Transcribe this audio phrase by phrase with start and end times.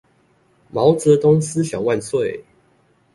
[0.71, 2.43] 毛澤東思想萬歲